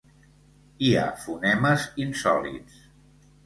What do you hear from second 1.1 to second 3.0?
fonemes insòlits.